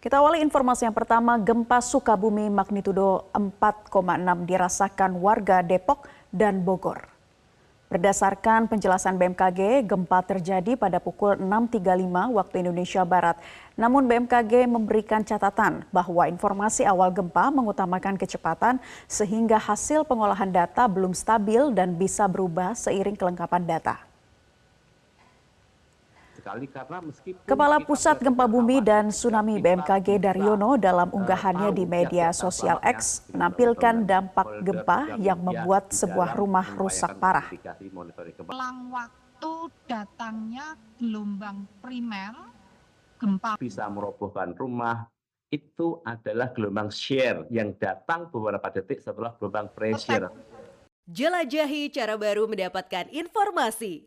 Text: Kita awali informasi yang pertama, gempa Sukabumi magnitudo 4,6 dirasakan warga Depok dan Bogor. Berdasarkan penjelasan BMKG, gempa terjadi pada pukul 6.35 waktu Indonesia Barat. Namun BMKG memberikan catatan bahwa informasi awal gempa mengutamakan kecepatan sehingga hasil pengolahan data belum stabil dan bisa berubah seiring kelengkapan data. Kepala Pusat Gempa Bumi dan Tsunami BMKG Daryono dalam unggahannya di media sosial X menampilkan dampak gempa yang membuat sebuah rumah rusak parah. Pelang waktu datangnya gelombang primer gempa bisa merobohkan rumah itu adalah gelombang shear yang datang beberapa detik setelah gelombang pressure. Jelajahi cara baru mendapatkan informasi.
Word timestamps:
Kita 0.00 0.16
awali 0.16 0.40
informasi 0.40 0.88
yang 0.88 0.96
pertama, 0.96 1.36
gempa 1.36 1.76
Sukabumi 1.84 2.48
magnitudo 2.48 3.28
4,6 3.36 4.48
dirasakan 4.48 5.20
warga 5.20 5.60
Depok 5.60 6.08
dan 6.32 6.64
Bogor. 6.64 7.04
Berdasarkan 7.92 8.64
penjelasan 8.64 9.20
BMKG, 9.20 9.84
gempa 9.84 10.24
terjadi 10.24 10.80
pada 10.80 11.04
pukul 11.04 11.36
6.35 11.36 12.32
waktu 12.32 12.54
Indonesia 12.64 13.04
Barat. 13.04 13.36
Namun 13.76 14.08
BMKG 14.08 14.64
memberikan 14.64 15.20
catatan 15.20 15.84
bahwa 15.92 16.24
informasi 16.32 16.88
awal 16.88 17.12
gempa 17.12 17.52
mengutamakan 17.52 18.16
kecepatan 18.16 18.80
sehingga 19.04 19.60
hasil 19.60 20.08
pengolahan 20.08 20.48
data 20.48 20.88
belum 20.88 21.12
stabil 21.12 21.76
dan 21.76 21.92
bisa 21.92 22.24
berubah 22.24 22.72
seiring 22.72 23.20
kelengkapan 23.20 23.68
data. 23.68 24.09
Kepala 27.44 27.78
Pusat 27.84 28.16
Gempa 28.24 28.48
Bumi 28.48 28.80
dan 28.80 29.12
Tsunami 29.12 29.60
BMKG 29.60 30.16
Daryono 30.16 30.80
dalam 30.80 31.12
unggahannya 31.12 31.70
di 31.76 31.84
media 31.84 32.32
sosial 32.32 32.80
X 32.80 33.28
menampilkan 33.30 34.08
dampak 34.08 34.64
gempa 34.64 35.20
yang 35.20 35.40
membuat 35.44 35.92
sebuah 35.92 36.34
rumah 36.34 36.66
rusak 36.80 37.16
parah. 37.20 37.46
Pelang 38.48 38.88
waktu 38.88 39.52
datangnya 39.84 40.76
gelombang 40.96 41.68
primer 41.84 42.32
gempa 43.20 43.60
bisa 43.60 43.84
merobohkan 43.92 44.56
rumah 44.56 45.04
itu 45.52 45.98
adalah 46.06 46.54
gelombang 46.54 46.88
shear 46.88 47.44
yang 47.52 47.74
datang 47.76 48.30
beberapa 48.30 48.70
detik 48.70 49.02
setelah 49.02 49.34
gelombang 49.36 49.68
pressure. 49.74 50.30
Jelajahi 51.10 51.90
cara 51.90 52.14
baru 52.14 52.46
mendapatkan 52.46 53.10
informasi. 53.10 54.06